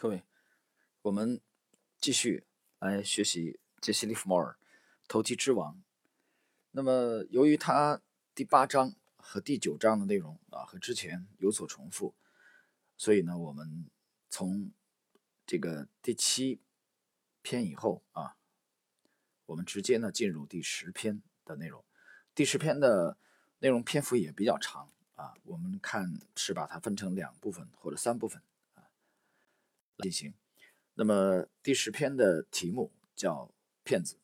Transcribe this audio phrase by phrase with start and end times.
[0.00, 0.22] 各位，
[1.02, 1.40] 我们
[1.98, 2.46] 继续
[2.78, 4.52] 来学习杰西·利弗莫尔
[5.08, 5.74] 《投机之王》。
[6.70, 8.00] 那么，由于他
[8.32, 12.14] 第八章和第九章的内容啊和之前有所重复，
[12.96, 13.90] 所以呢，我们
[14.30, 14.70] 从
[15.44, 16.60] 这个第七
[17.42, 18.36] 篇以后啊，
[19.46, 21.84] 我们直接呢进入第十篇的内容。
[22.36, 23.18] 第十篇的
[23.58, 28.40] 内容篇幅也比较长啊，我们看是把它分成两部分或者三部分。
[30.02, 30.32] 进行，
[30.94, 33.52] 那么第十篇的题目叫
[33.82, 34.16] “骗子”。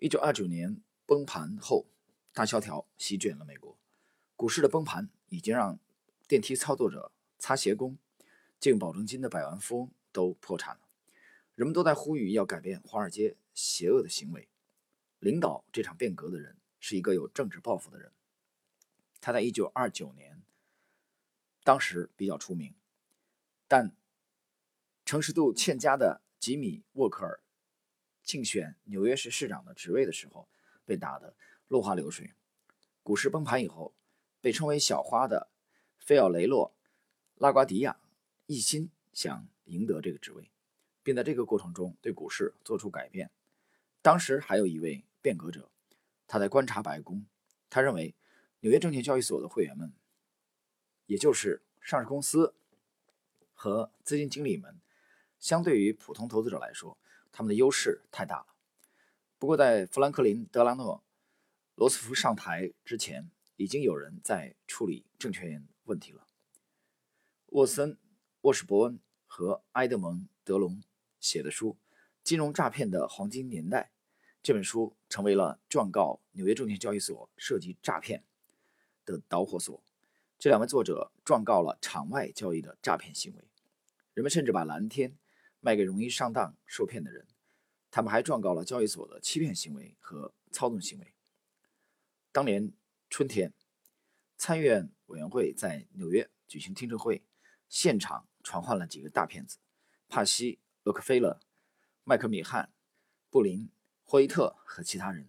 [0.00, 1.86] 一九二九年崩盘后，
[2.32, 3.78] 大萧条席卷了美国，
[4.36, 5.78] 股市的崩盘已经让
[6.26, 7.98] 电梯操作者、擦鞋工、
[8.58, 10.80] 借用保证金的百万富翁都破产了。
[11.54, 14.48] 人们都在呼吁要改变华尔街邪恶的行为。
[15.18, 18.12] 领导这场变革的人是一个有政治抱负的人，
[19.20, 20.42] 他在一九二九年
[21.62, 22.74] 当时比较出名，
[23.68, 23.94] 但。
[25.06, 27.40] 诚实度欠佳的吉米·沃克尔
[28.24, 30.48] 竞选纽约市市长的职位的时候，
[30.84, 31.36] 被打得
[31.68, 32.34] 落花流水。
[33.04, 33.94] 股市崩盘以后，
[34.40, 35.48] 被称为“小花”的
[36.00, 36.74] 菲奥雷洛·
[37.40, 38.00] 拉瓜迪亚
[38.46, 40.50] 一心想赢得这个职位，
[41.04, 43.30] 并在这个过程中对股市做出改变。
[44.02, 45.70] 当时还有一位变革者，
[46.26, 47.24] 他在观察白宫。
[47.70, 48.16] 他认为，
[48.58, 49.92] 纽约证券交易所的会员们，
[51.06, 52.56] 也就是上市公司
[53.54, 54.80] 和资金经理们。
[55.38, 56.98] 相对于普通投资者来说，
[57.30, 58.46] 他们的优势太大了。
[59.38, 60.98] 不过，在富兰克林·德拉诺·
[61.74, 66.26] 罗斯福上台之前，已经有人在处理证券问题了。
[67.48, 67.92] 沃森·
[68.40, 70.82] 沃什伯恩和埃德蒙·德隆
[71.20, 71.76] 写的书
[72.22, 73.90] 《金融诈骗的黄金年代》
[74.42, 78.24] 这本书成为了状告纽约证券交易所涉及诈骗
[79.04, 79.82] 的导火索。
[80.38, 83.44] 这两位作者状告了场外交易的诈骗行为，
[84.14, 85.16] 人们甚至把蓝天。
[85.66, 87.26] 卖给容易上当受骗的人，
[87.90, 91.12] 他们还状告了交易所的欺骗行为和操纵行为。
[92.30, 92.72] 当年
[93.10, 93.52] 春天，
[94.36, 97.24] 参议院委员会在纽约举行听证会，
[97.68, 99.58] 现场传唤了几个大骗子：
[100.08, 101.40] 帕西、洛克菲勒、
[102.04, 102.70] 麦克米汉、
[103.28, 103.68] 布林、
[104.04, 105.26] 霍伊特和其他人。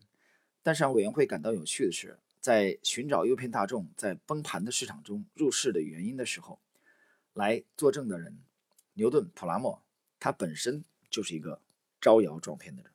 [0.61, 6.59] 但是让委员会感到有趣的是，在寻找诱骗大众在崩盘的市场中入市的原因的时候，
[7.33, 8.37] 来作证的人
[8.93, 9.81] 牛顿·普拉默。
[10.19, 11.61] 他本身就是一个
[11.99, 12.91] 招摇撞骗的人。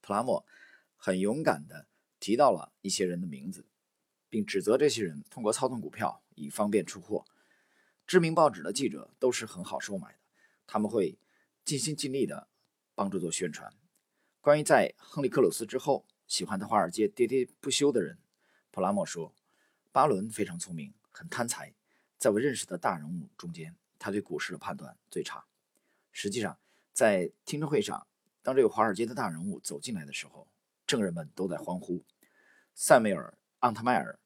[0.00, 0.46] 普拉默
[0.96, 1.86] 很勇敢地
[2.20, 3.66] 提到了一些人的名字，
[4.28, 7.24] 并指责这些人通过操纵股票以方便出货。
[8.06, 10.18] 知名报纸的记者都是很好收买的，
[10.66, 11.18] 他们会
[11.64, 12.48] 尽心尽力地
[12.94, 13.72] 帮助做宣传。
[14.40, 18.18] 关于在亨利·克鲁斯之后喜欢在华尔街喋喋不休的人，
[18.70, 19.34] 普拉默说
[19.90, 21.74] ：“巴伦非常聪明，很贪财，
[22.16, 25.44] 在我认识的大人物中间，他对股市的判断最差。”
[26.18, 26.58] 实际上，
[26.94, 28.06] 在听证会上，
[28.42, 30.48] 当这个华尔街的大人物走进来的时候，
[30.86, 32.02] 证人们都在欢呼。
[32.74, 34.18] 塞梅尔·昂特迈尔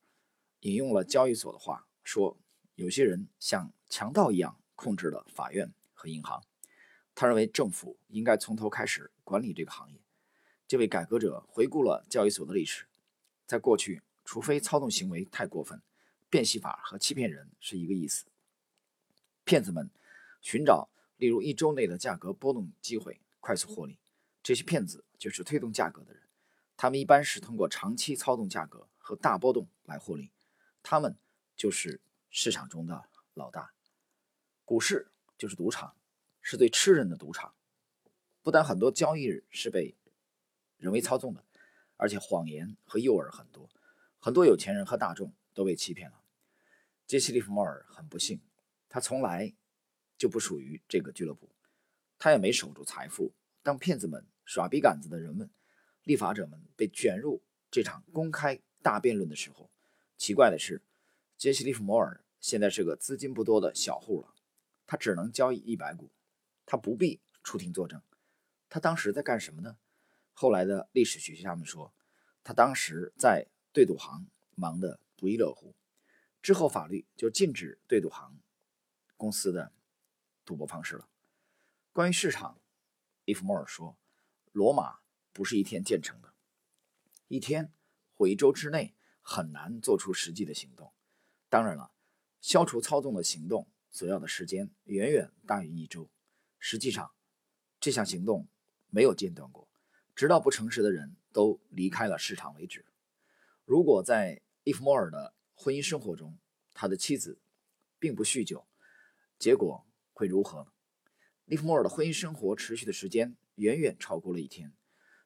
[0.61, 2.39] 引用了交易所的话说
[2.77, 6.41] ：“有些人像强盗一样控制了法院和银行。”
[7.13, 10.01] 他认为政府应该从头开始管理这个行业。
[10.69, 12.87] 这位改革者回顾了交易所的历史，
[13.49, 15.83] 在过去，除非操纵行为太过分，
[16.29, 18.27] 变戏法和欺骗人是一个意思。
[19.43, 19.91] 骗子们
[20.41, 20.89] 寻找。
[21.21, 23.99] 例如，一周内的价格波动机会，快速获利。
[24.43, 26.23] 这些骗子就是推动价格的人，
[26.79, 30.31] 他们一般是通过长期操纵价格和大波动来获利。
[30.83, 31.15] 他们
[31.55, 33.05] 就是市场中的
[33.35, 33.75] 老大。
[34.65, 35.95] 股市就是赌场，
[36.41, 37.55] 是最吃人的赌场。
[38.43, 39.95] 不但很多交易日是被
[40.79, 41.45] 人为操纵的，
[41.99, 43.69] 而且谎言和诱饵很多，
[44.19, 46.23] 很多有钱人和大众都被欺骗了。
[47.07, 48.41] 杰西·利弗莫尔很不幸，
[48.89, 49.53] 他从来。
[50.21, 51.49] 就不属于这个俱乐部，
[52.19, 53.33] 他也没守住财富。
[53.63, 55.49] 当骗子们耍笔杆子的人们、
[56.05, 59.71] 立法者们被卷入这场公开大辩论的时候，
[60.19, 60.83] 奇怪的是，
[61.39, 64.35] 杰西·利弗摩尔现在是个资金不多的小户了，
[64.87, 66.11] 他只能交易一百股，
[66.67, 68.03] 他不必出庭作证。
[68.69, 69.79] 他当时在干什么呢？
[70.35, 71.95] 后来的历史学家们说，
[72.45, 75.75] 他当时在对赌行忙得不亦乐乎。
[76.43, 78.39] 之后法律就禁止对赌行
[79.17, 79.73] 公司的。
[80.51, 81.09] 赌博方式了。
[81.93, 82.61] 关于市场，
[83.25, 83.97] 伊夫莫尔说
[84.51, 84.99] ：“罗马
[85.33, 86.35] 不是一天建成的，
[87.29, 87.73] 一天
[88.17, 90.93] 或一周之内很难做出实际的行动。
[91.49, 91.93] 当然了，
[92.41, 96.11] 消除操纵的行动所要的时间远远大于一周。
[96.59, 97.13] 实际上，
[97.79, 98.49] 这项行动
[98.89, 99.69] 没有间断过，
[100.17, 102.85] 直到不诚实的人都离开了市场为止。
[103.65, 106.37] 如果在伊夫莫尔的婚姻生活中，
[106.75, 107.41] 他的妻子
[108.01, 108.67] 并不酗酒，
[109.39, 109.87] 结果。”
[110.21, 110.71] 会如何？
[111.47, 114.75] 利弗莫尔的婚姻生活持续的时间远远超过了一天，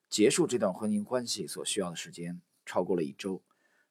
[0.08, 3.42] 结束这段婚姻关系所需要的时间超过了一周。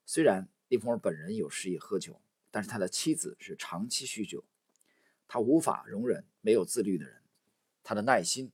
[0.05, 4.45] 虽然利弗莫尔本人有时也喝酒，但是他的妻子是长期酗酒，
[5.27, 7.21] 他无法容忍没有自律的人，
[7.83, 8.53] 他的耐心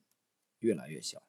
[0.58, 1.22] 越来越小。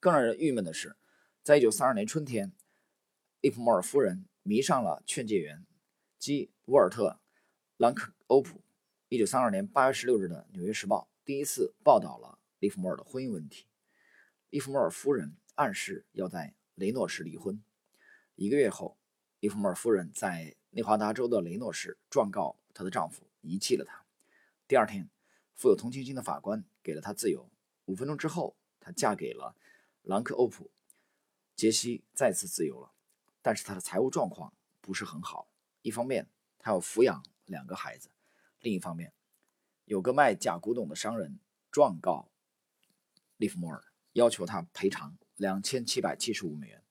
[0.00, 0.96] 更让人郁闷的是，
[1.44, 2.52] 在一九三二年春天，
[3.40, 5.64] 利弗莫尔夫人迷上了劝诫员
[6.18, 7.10] 基沃尔特·
[7.76, 8.64] 兰克欧普。
[9.10, 13.64] 一九三二年八月十六日的《纽约时报》第一次报道了利弗莫尔的婚姻问题。
[14.50, 17.58] 利弗莫尔夫人暗示要在雷诺市离婚。
[18.34, 18.98] 一个月后，
[19.40, 24.04] 利弗莫尔夫人在内华达州的雷诺市状告她的丈夫遗弃了她。
[24.66, 25.08] 第二天，
[25.54, 27.48] 富有同情心的法官给了她自由。
[27.86, 29.56] 五分钟之后，她嫁给了。
[30.02, 30.70] 朗克欧普，
[31.56, 32.92] 杰西再次自由了，
[33.40, 34.52] 但是他的财务状况
[34.82, 35.48] 不是很好。
[35.80, 36.28] 一方面，
[36.58, 38.10] 他要抚养两个孩子；
[38.60, 39.12] 另一方面，
[39.84, 41.38] 有个卖假古董的商人
[41.70, 42.28] 状告
[43.36, 46.82] 利弗莫尔，要求他赔偿两千七百七十五美元。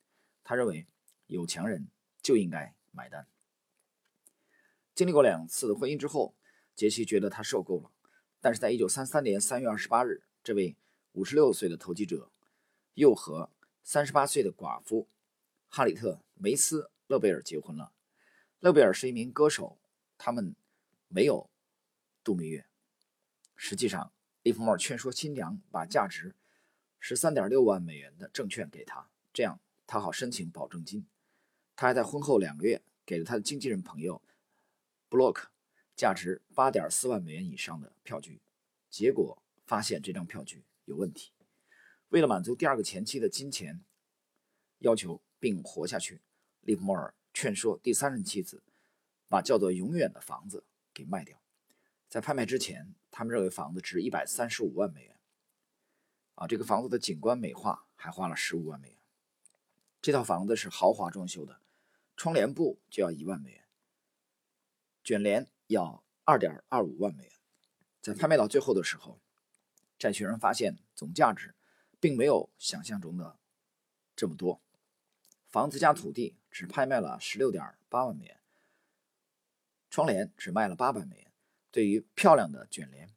[0.44, 0.88] 他认为
[1.28, 1.88] 有钱人
[2.22, 3.28] 就应该买单。
[4.96, 6.36] 经历过两次婚姻之后，
[6.76, 7.92] 杰西觉得他受够了。
[8.40, 10.76] 但是在一九三三年三月二十八日，这位
[11.12, 12.32] 五十六岁的投机者。
[12.94, 13.52] 又和
[13.84, 15.08] 三十八岁的寡妇
[15.70, 17.94] 哈里特·梅斯·勒贝尔结婚了。
[18.60, 19.78] 勒贝尔是一名歌手，
[20.18, 20.56] 他们
[21.08, 21.48] 没有
[22.28, 22.66] 度蜜月。
[23.56, 24.12] 实际上，
[24.44, 26.36] 利弗莫尔劝说新娘把价值
[27.00, 31.08] 十三点六万美元的证券给他，这样他好申请保证金。
[31.78, 34.22] 他还在婚后两个月给了他的经纪人朋友
[35.08, 35.50] 布洛克
[35.96, 38.42] 价值八点四万美元以上的票据，
[38.90, 41.32] 结果发现这张票据有问题。
[42.10, 43.86] 为了满足第二个前妻的金钱
[44.80, 46.20] 要求并活下去，
[46.60, 48.62] 利弗莫尔劝说第三任妻子
[49.30, 51.40] 把叫做“永远”的房子给卖掉。
[52.08, 55.20] 在拍卖之前，他们认为房子值一百三十五万美元。
[56.36, 58.98] 啊，这个房子的景观美化还花了十五万美元。
[60.02, 61.60] 这套房子是豪华装修的，
[62.16, 63.66] 窗帘布就要一万美元，
[65.04, 67.34] 卷帘要二点二五万美元。
[68.02, 69.20] 在拍卖到最后的时候，
[70.00, 71.54] 债权人发现总价值。
[72.00, 73.40] 并没有想象中的
[74.16, 74.62] 这么多，
[75.48, 78.40] 房子加土地只拍卖了十六点八万美元，
[79.90, 81.27] 窗帘只卖了八百美元。
[81.78, 83.16] 对于漂亮的卷帘，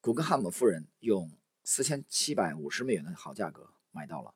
[0.00, 4.34] 古根汉姆夫人用四千七百五十美元的好价格买到了，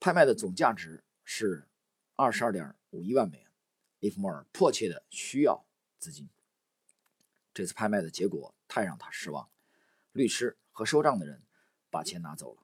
[0.00, 1.68] 拍卖的总价值是
[2.14, 3.52] 二十二点五一万美元。
[3.98, 5.66] 利弗莫尔迫切的需要
[5.98, 6.30] 资金，
[7.52, 9.50] 这次拍卖的结果太让他失望，
[10.12, 10.56] 律师。
[10.70, 11.42] 和收账的人
[11.90, 12.62] 把钱拿走了，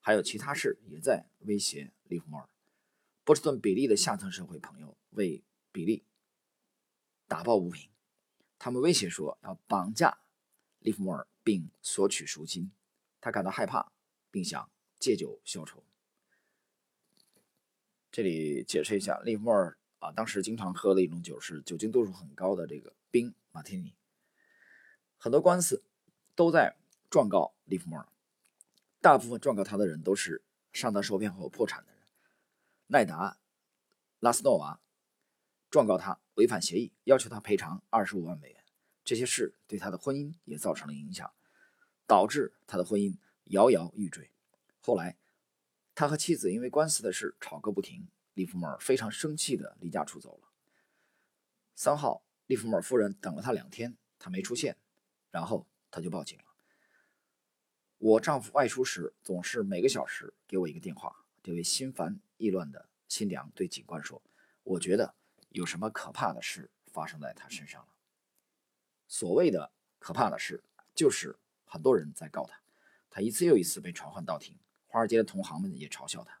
[0.00, 2.48] 还有其他事也在威胁利弗莫尔。
[3.22, 6.04] 波士顿比利的下层社会朋友为比利
[7.34, 7.90] 打抱不平，
[8.60, 10.18] 他们威胁说要绑架
[10.78, 12.70] 利弗莫尔并索取赎金。
[13.20, 13.90] 他感到害怕，
[14.30, 14.70] 并想
[15.00, 15.82] 借酒消愁。
[18.12, 23.92] 这里解释一下，利弗莫尔啊，当时经常喝的一种酒是酒精度数很高的这个冰马提尼。
[25.18, 25.82] 很多官司
[26.36, 26.76] 都在。
[27.10, 28.08] 状告利弗莫尔，
[29.00, 30.42] 大部分状告他的人都是
[30.72, 32.02] 上当受骗后破产的人。
[32.88, 33.32] 奈达·
[34.18, 34.80] 拉斯诺娃
[35.74, 38.64] 状告他违反协议，要求他赔偿二十五万美元。
[39.02, 41.28] 这些事对他的婚姻也造成了影响，
[42.06, 44.30] 导致他的婚姻摇摇欲坠。
[44.78, 45.18] 后来，
[45.92, 48.06] 他和妻子因为官司的事吵个不停。
[48.34, 50.48] 利弗莫尔非常生气的离家出走了。
[51.74, 54.76] 三号，利弗莫尔夫人等了他两天，他没出现，
[55.32, 56.44] 然后他就报警了。
[57.98, 61.26] 我丈夫外出时总是每个小时给我一个电话。
[61.42, 64.22] 这位心烦意乱的新娘对警官说
[64.62, 65.16] ：“我觉得
[65.54, 67.88] 有什么可怕的事发生在他身上了。”
[69.06, 72.60] 所谓的可怕的事，就是很多人在告他，
[73.08, 74.58] 他一次又一次被传唤到庭。
[74.86, 76.40] 华尔街的同行们也嘲笑他。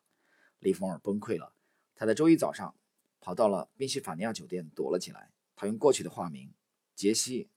[0.58, 1.54] 利弗尔崩溃了，
[1.94, 2.74] 他在周一早上
[3.20, 5.30] 跑到了宾夕法尼亚酒店躲了起来。
[5.54, 6.52] 他用过去的化名
[6.96, 7.44] 杰西·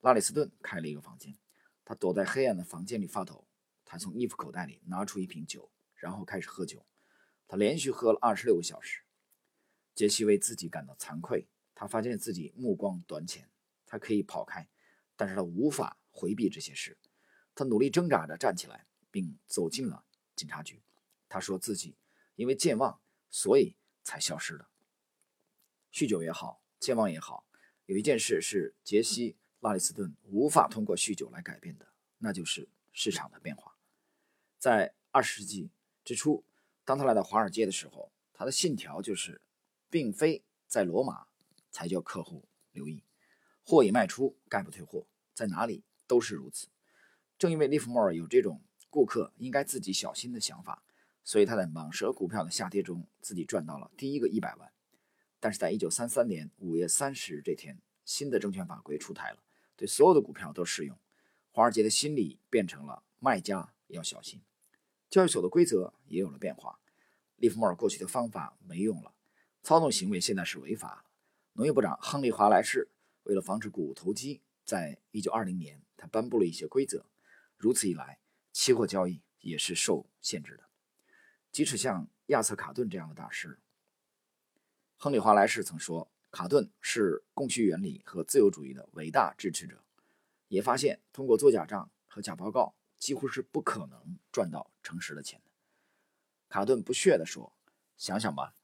[0.00, 1.36] 拉里斯顿开了一个房间。
[1.84, 3.48] 他躲在黑暗的房间里发抖。
[3.84, 6.84] 他从衣服口袋里拿出一瓶酒，然后开始喝酒。
[7.48, 9.05] 他连续喝了二十六个小时。
[9.96, 11.48] 杰西为自己感到惭愧。
[11.74, 13.50] 他发现自己目光短浅。
[13.84, 14.68] 他可以跑开，
[15.16, 16.96] 但是他无法回避这些事。
[17.54, 20.04] 他努力挣扎着站起来，并走进了
[20.36, 20.80] 警察局。
[21.28, 21.96] 他说自己
[22.36, 23.00] 因为健忘，
[23.30, 23.74] 所以
[24.04, 24.68] 才消失的。
[25.92, 27.44] 酗酒也好，健忘也好，
[27.86, 29.36] 有一件事是杰西。
[29.60, 31.88] 拉里斯顿无法通过酗酒来改变的，
[32.18, 33.76] 那就是市场的变化。
[34.58, 35.70] 在二十世纪
[36.04, 36.44] 之初，
[36.84, 39.40] 当他来到华尔街的时候，他的信条就是，
[39.88, 41.26] 并非在罗马
[41.70, 43.02] 才叫客户留意，
[43.64, 46.68] 货已卖出，概不退货，在哪里都是如此。
[47.38, 50.82] 正因为利弗莫尔有这种顾客应该自己小心的想法，
[51.22, 54.72] 所以他在蟒蛇股票的下跌中自己赚到了第一个一百万。
[55.38, 59.38] 但是在一九三三年五月三十日这天，新的证券法规出台了，
[59.76, 60.98] 对所有的股票都适用。
[61.50, 64.40] 华尔街的心理变成了卖家要小心，
[65.10, 66.80] 交易所的规则也有了变化。
[67.36, 69.12] 利弗莫尔过去的方法没用了，
[69.66, 71.04] 操纵行为现在是违法。
[71.54, 72.88] 农业部长亨利·华莱士
[73.24, 77.04] 为了防止股投机，在一九二零年他颁布了一些规则。
[77.56, 78.20] 如此一来，
[78.52, 80.62] 期货交易也是受限制的。
[81.50, 83.58] 即使像亚瑟·卡顿这样的大师，
[84.96, 89.82] 亨利·华莱士曾说，卡顿是供需原理和自由主义的伟大支持者。
[90.46, 95.50] 也发现，通过做假账和假报告，几乎是不可能赚到诚实的钱的。
[96.48, 97.52] 卡顿不屑地说
[97.98, 98.54] ：“想想吧，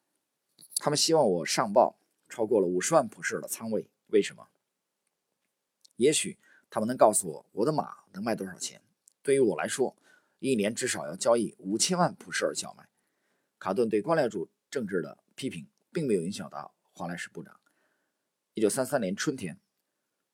[0.84, 1.96] 他们希望我上报
[2.28, 4.48] 超过了五十万普氏的仓位，为什么？
[5.94, 6.36] 也许
[6.68, 8.82] 他们能告诉我我的马能卖多少钱。
[9.22, 9.96] 对于我来说，
[10.40, 12.88] 一年至少要交易五千万普氏尔小麦。”
[13.60, 17.60] 卡顿对官僚主政治的批评并没有影响到华莱士部长。
[18.54, 19.60] 一九三三年春天。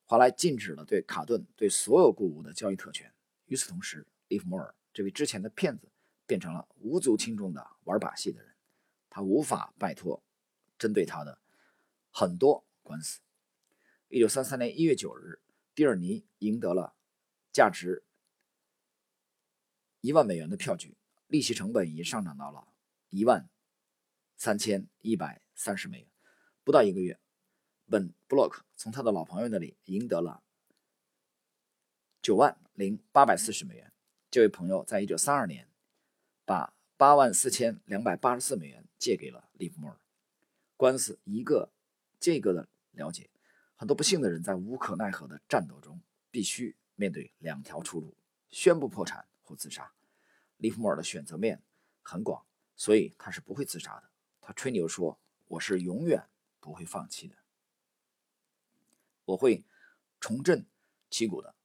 [0.06, 3.12] 华莱禁止了对卡顿对所有谷物的交易特权。
[3.44, 5.92] 与此同时，利弗莫尔这位之前的骗子
[6.26, 8.54] 变成了无足轻重的玩把戏的人，
[9.10, 10.22] 他无法摆脱
[10.78, 11.40] 针对他的
[12.10, 13.20] 很多官司。
[14.08, 15.40] 一九三三年一月九日，
[15.74, 16.94] 蒂尔尼赢得了
[17.52, 18.04] 价值
[20.00, 22.68] 一万美元的票据，利息成本已上涨到了
[23.10, 23.50] 一万
[24.36, 26.08] 三千一百三十美元。
[26.62, 27.18] 不到一个月。
[27.90, 30.42] 本布洛克从他的老朋友那里赢得了
[32.20, 33.90] 九万零八百四十美元。
[34.30, 35.70] 这位朋友在一九三二年
[36.44, 39.98] 把八万四千两百八十四美元借给了利弗莫尔。
[40.78, 41.72] 官司一个
[42.20, 43.28] 接一个的了解，
[43.74, 48.16] 很多不幸的人在无可奈何的战斗中必须面对两条出路：
[48.48, 49.92] 宣布破产或自杀。
[50.56, 51.64] 利弗莫尔的选择面
[52.02, 54.08] 很广，所以他是不会自杀的。
[54.40, 56.28] 他吹牛说：“我是永远
[56.60, 57.34] 不会放弃的。”
[59.26, 59.64] 我会
[60.20, 60.64] 重振
[61.10, 61.56] 旗鼓的，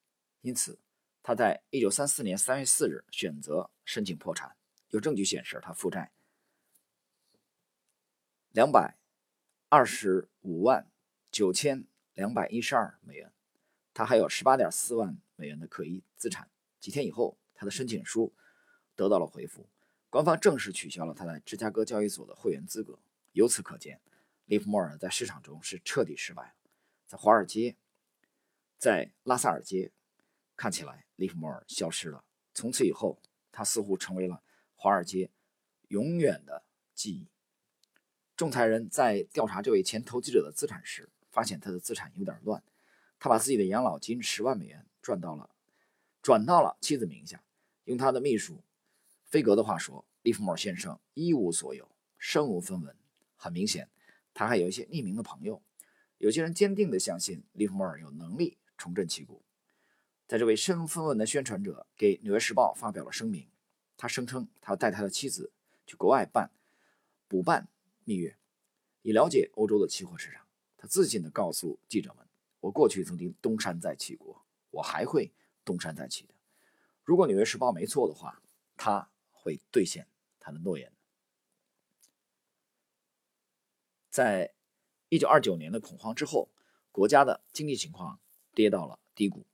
[0.42, 0.80] 因此
[1.22, 4.58] 他在一九三四年三月四日选择申请破产。
[4.90, 6.12] 有证据显示他负债
[8.52, 8.98] 两百
[9.76, 10.88] 二十五万
[11.32, 13.34] 九千两百一十二美元，
[13.92, 16.48] 他还有十八点四万美元的可疑资产。
[16.80, 18.36] 几天以后，他的申请书
[18.96, 19.68] 得到了回复，
[20.12, 23.00] 官方正式取消了他在芝加哥交易所的会员资格。
[23.32, 24.00] 由此可见，
[24.46, 26.54] 利弗莫尔在市场中是彻底失败了。
[27.08, 27.76] 在华尔街，
[28.78, 29.92] 在拉萨尔街，
[30.56, 32.24] 看起来利弗莫尔消失了。
[32.54, 33.20] 从此以后，
[33.52, 34.44] 他似乎成为了
[34.76, 35.32] 华尔街
[35.88, 36.64] 永远的
[36.94, 37.28] 记忆。
[38.36, 42.64] 仲裁人在调查这位前投机者的资产时，发现他的资产有点乱。
[43.20, 45.50] 他把自己的养老金十万美元赚到了，
[46.22, 47.44] 转到了妻子名下。
[47.86, 48.64] 用他的秘书
[49.26, 52.96] 菲格的话说，利弗莫尔先生一无所有，身无分文。
[53.36, 53.90] 很明显，
[54.34, 55.62] 他还有一些匿名的朋友。
[56.18, 59.44] 有些人坚定地相信利弗莫尔有能力重振旗鼓。
[60.26, 63.48] 在这位身无分文的宣传者给《纽约时报》发表了声明，
[63.98, 65.52] 他声称他要带他的妻子
[65.86, 66.50] 去国外办
[67.28, 67.68] 补办
[68.06, 68.38] 蜜月，
[69.02, 70.46] 以了解欧洲的期货市场。
[70.78, 72.28] 他自信地告诉记者们
[72.60, 75.32] ：“我过去曾经东山再起过，我还会
[75.64, 76.34] 东山再起的。
[77.04, 78.42] 如果《纽约时报》没错的话，
[78.76, 80.08] 他会兑现
[80.40, 80.92] 他的诺言。”
[84.10, 84.54] 在。
[85.10, 86.50] 一九二九年的恐慌之后，
[86.92, 88.20] 国家的经济情况
[88.56, 89.46] 跌到了低谷。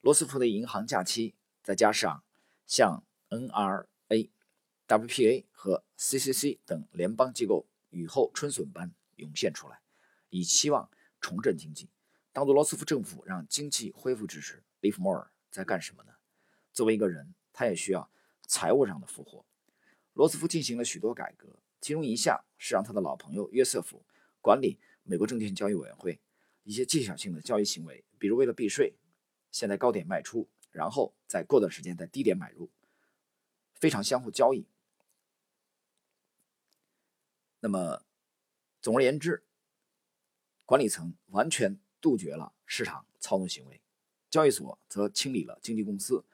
[0.00, 2.24] 罗斯福的银行假期，再加上
[2.66, 4.30] 像 NRA、
[4.88, 9.80] WPA 和 CCC 等联邦机构雨后春笋般涌现出来，
[10.28, 11.88] 以期望重振经济。
[12.32, 16.12] 当罗斯福政府让经济恢复之时，利弗莫尔在干什么呢？
[16.72, 18.10] 作为一个人，他也需要
[18.46, 19.46] 财务上的复活。
[20.12, 24.04] 罗斯福进行了许多改革，其中一项是让他的老朋友约瑟夫
[24.40, 24.78] 管理。
[25.06, 26.18] 美国证券交易委员会
[26.62, 28.94] 一些技巧性的交易行为，比如为了避税，
[29.52, 32.70] 先在高点卖出，然后再过段时间在低点买入，
[33.74, 34.66] 非常相互交易。
[37.64, 38.02] 那么，
[38.82, 39.42] 总而言之，
[40.66, 43.80] 管理层完全杜绝了市场操纵行为，
[44.28, 46.26] 交易所则清理了经纪公司，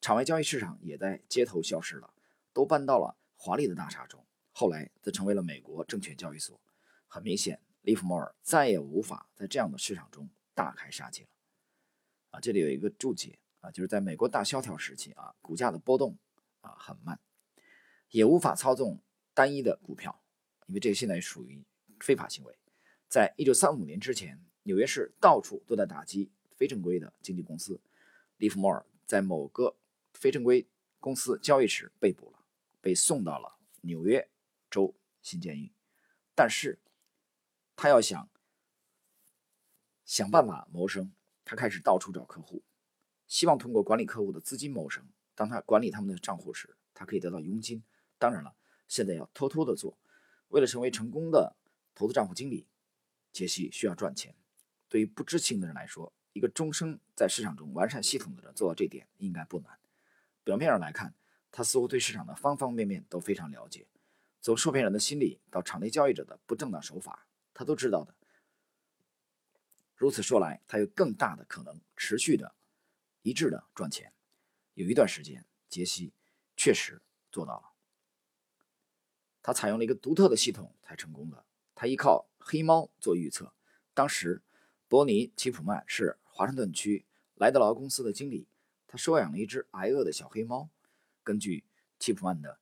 [0.00, 2.14] 场外交易市场也在街头消失了，
[2.52, 6.60] 都搬到了华丽的大厦中，后来则成为了美国证券交易所。
[7.08, 7.60] 很明显。
[7.82, 11.28] 利弗莫尔再也无法在这样的市场中大开杀戒了。
[12.30, 16.16] 啊，这里有一个注解啊，就是在美国大萧条时期啊，股价的波动
[16.60, 17.18] 啊很慢，
[18.10, 19.00] 也无法操纵
[19.34, 20.20] 单一的股票，
[20.66, 21.64] 因为这个现在属于
[22.00, 22.58] 非法行为。
[23.08, 27.80] 在一九三五年之前，纽约市到处都在打击非正规的经纪公司。
[28.36, 29.76] 利弗莫尔在某个
[30.12, 30.66] 非正规
[30.98, 32.44] 公司交易时被捕了，
[32.80, 34.28] 被送到了纽约
[34.70, 35.72] 州新监狱。
[36.34, 36.78] 但是，
[37.76, 38.28] 他要想
[40.04, 41.12] 想办法谋生，
[41.44, 42.62] 他开始到处找客户，
[43.26, 45.06] 希望通过管理客户的资金谋生。
[45.34, 47.82] 当他管理他们的账户时，他可以得到佣金。
[48.18, 48.54] 当然了，
[48.88, 49.96] 现在要偷偷的做。
[50.48, 51.56] 为了成为成功的
[51.94, 52.66] 投资账户经理，
[53.32, 54.34] 杰西需要赚钱。
[54.88, 59.78] 对于不知情的人来说，一个终生在市场中完善系统的人做到这点应该不难。
[60.44, 61.14] 表面上来看，
[61.50, 63.86] 他似乎对市场的方方面面都非常了解，
[64.40, 68.14] 从受骗人的心理到场内交易者的不正当手法，他都知道的。
[69.96, 72.54] 如此说来，他有更大的可能持续的、
[73.22, 74.12] 一致的赚钱。
[74.74, 76.12] 有一段时间，杰西
[76.54, 77.00] 确实
[77.32, 77.75] 做到了。
[79.46, 81.44] 他采用了一个独特的系统才成功的。
[81.72, 83.54] 他依靠黑猫做预测。
[83.94, 84.42] 当时，
[84.88, 88.48] 伯尼·齐普曼是华盛顿区莱德劳公司的经理，
[88.88, 90.68] 他收养了一只挨饿的小黑猫。
[91.22, 91.64] 根据
[92.00, 92.58] 齐普曼的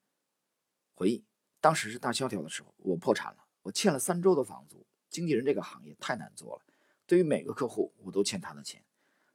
[0.92, 1.24] 回忆，
[1.58, 4.86] 当时是大萧条的时候，我破产了，我欠了三周的房租。
[5.08, 6.66] 经纪人这个行业太难做了，
[7.06, 8.84] 对于每个客户，我都欠他的钱。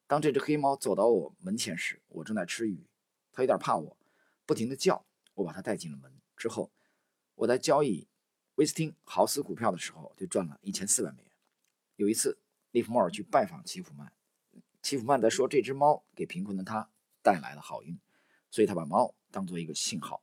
[0.06, 2.86] 当这只黑猫走到我门前时，我正在吃鱼，
[3.32, 3.98] 它有点怕我，
[4.46, 5.04] 不停地叫。
[5.34, 6.72] 我把它带进了门之后。
[7.40, 8.06] 我在交易
[8.56, 11.32] 威斯汀豪斯股票的时候，就赚了一千四百美元。
[11.96, 12.38] 有一次，
[12.72, 14.12] 利弗莫尔去拜访齐普曼，
[14.82, 16.90] 齐普曼在说这只猫给贫困的他
[17.24, 17.98] 带来了好运，
[18.52, 20.22] 所以他把猫当做一个信号。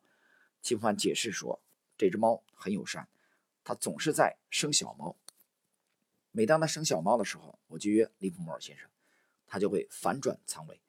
[0.60, 1.62] 齐普曼解释说，
[1.96, 3.08] 这只猫很友善，
[3.64, 5.16] 它总是在生小猫。
[6.32, 8.90] 每当它生小猫的时候，我就约利弗莫尔先生，
[9.46, 10.82] 他就会反转仓位。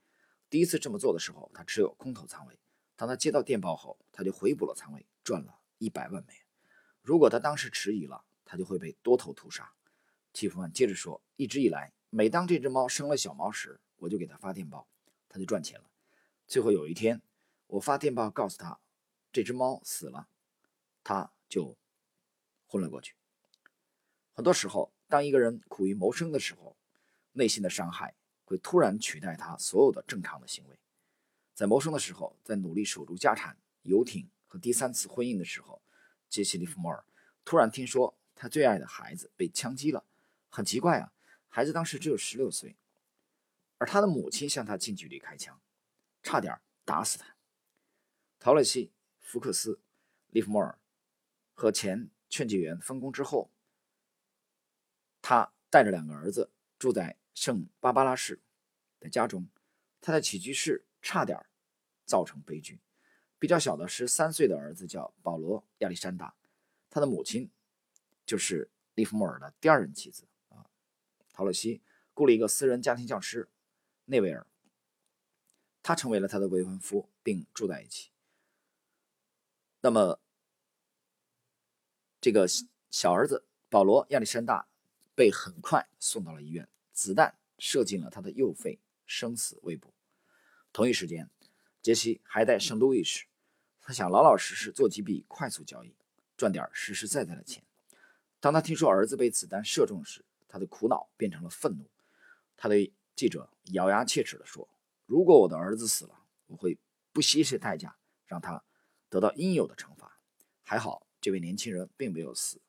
[0.49, 2.59] 第一次这么做的时候，他持有空头仓位。
[2.97, 5.59] 当他接到电报后，他就回补了仓位，赚了。
[5.77, 6.43] 一百万美元。
[7.01, 9.73] 如果他当时迟疑了，他就会被多头屠杀。
[10.33, 14.87] 齐普曼接着说：“一直以来，每当这只猫生了小猫时，我就给他发电报，
[15.27, 15.89] 他就赚钱了。
[16.45, 17.21] 最后有一天，
[17.67, 18.79] 我发电报告诉他，
[19.31, 20.27] 这只猫死了，
[21.03, 21.77] 他就
[22.67, 23.15] 昏了过去。
[24.33, 26.77] 很多时候，当一个人苦于谋生的时候，
[27.31, 30.79] 内心的伤害会突然取代他所有的正常的行为。
[31.55, 35.81] 在谋生的时候，在努力守住家产、游艇。”和第三次婚姻的时候，
[36.29, 37.03] 杰西·利弗莫尔
[37.45, 40.03] 突然听说他最爱的孩子被枪击了。
[40.49, 41.11] 很奇怪啊，
[41.49, 42.75] 孩子当时只有十六岁，
[43.77, 45.59] 而他的母亲向他近距离开枪，
[46.23, 47.35] 差点打死他。
[48.39, 48.87] 陶乐西·
[49.19, 49.73] 福克斯·
[50.29, 50.79] 利弗莫尔
[51.53, 53.51] 和前劝解员分工之后，
[55.21, 58.39] 他带着两个儿子住在圣芭芭拉市
[58.99, 59.47] 的家中，
[59.99, 61.45] 他的起居室差点
[62.05, 62.79] 造成悲剧。
[63.39, 66.35] 比较小的十三岁的儿子叫保罗·亚历山大，
[66.89, 67.51] 他的母亲
[68.25, 70.65] 就是利弗莫尔的第二任妻子啊。
[71.31, 71.81] 陶乐西
[72.15, 73.47] 雇了一个私人家庭教师
[74.05, 74.47] 内维尔，
[75.83, 78.09] 他成为了他的未婚夫，并住在一起。
[79.81, 80.19] 那么，
[82.19, 82.47] 这个
[82.89, 84.67] 小儿子保罗·亚历山大
[85.13, 89.93] 被很快送到了医院，子弹射进了他的右肺，生死未卜。
[90.73, 91.29] 同一时间。
[91.87, 93.27] 杰西还在圣路易时，
[93.79, 95.95] 他想老老实实做几笔快速交易，
[96.35, 97.63] 赚点实实在在的钱。
[98.41, 101.89] 当他听说儿子被子弹射中时，他的苦恼变成了愤怒。
[102.57, 104.67] 他对记者咬牙切齿地说
[105.07, 106.77] ：“如果我的儿子死了，我会
[107.13, 107.95] 不惜一切代价
[108.25, 108.61] 让他
[109.07, 110.19] 得到应有的惩罚。”
[110.63, 112.59] 还好，这位年轻人并没有死。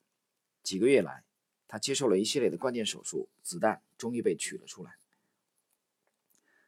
[0.63, 1.25] 几个月来，
[1.67, 4.97] 他接受了一系列的关键手术，子弹终于被取了出来。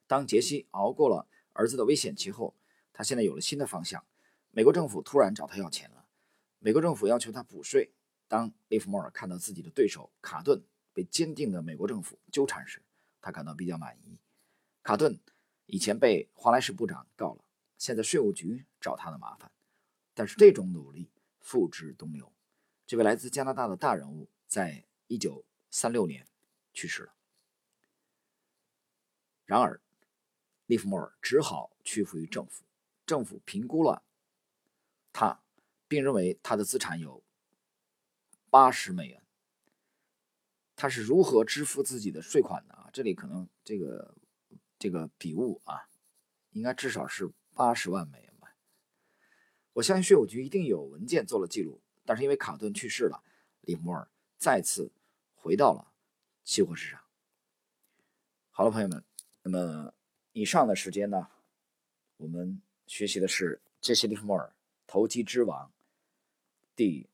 [0.08, 1.28] 当杰西熬过了。
[1.60, 2.54] 儿子的危险期后，
[2.90, 4.02] 他现在有了新的方向。
[4.50, 6.06] 美国政府突然找他要钱了，
[6.58, 7.92] 美国政府要求他补税。
[8.28, 12.80] 当利弗莫尔看到自己的对手卡顿被坚定的美国政府纠缠时，
[13.20, 14.18] 他感到比较满意。
[14.82, 15.20] 卡顿
[15.66, 17.44] 以前被华莱士部长告了，
[17.76, 19.52] 现在税务局找他的麻烦。
[20.14, 22.32] 但是这种努力付之东流。
[22.86, 26.26] 这位来自加拿大的大人物在一九三六年
[26.72, 27.12] 去世了。
[29.44, 29.78] 然而。
[30.70, 32.62] 利弗莫尔只好屈服于政府。
[33.04, 34.04] 政府评估了
[35.12, 35.42] 他，
[35.88, 37.24] 并认为他的资产有
[38.50, 39.20] 八十美元。
[40.76, 42.88] 他是如何支付自己的税款的啊？
[42.92, 44.14] 这里可能这个
[44.78, 45.88] 这个笔误啊，
[46.52, 48.54] 应该至少是八十万美元吧。
[49.72, 51.82] 我相信税务局一定有文件做了记录。
[52.04, 53.24] 但是因为卡顿去世了，
[53.62, 54.92] 利弗莫尔再次
[55.34, 55.92] 回到了
[56.44, 57.02] 期货市场。
[58.50, 59.04] 好了，朋友们，
[59.42, 59.92] 那么。
[60.32, 61.28] 以上的时间呢，
[62.16, 64.46] 我们学习的是杰西·利弗莫尔
[64.86, 65.66] 《投机之王》
[66.76, 67.08] 第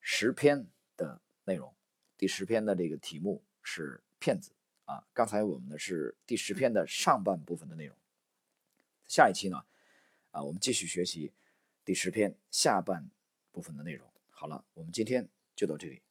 [0.00, 1.74] 十篇的内容。
[2.18, 4.50] 第十篇的这个题目是骗子
[4.84, 5.06] 啊。
[5.14, 7.96] 刚才我们的是第十篇的上半部分的内容，
[9.06, 9.64] 下一期呢，
[10.30, 11.32] 啊，我们继续学习
[11.84, 13.08] 第十篇下半
[13.50, 14.06] 部分的内容。
[14.30, 15.26] 好了，我们今天
[15.56, 16.02] 就到这里。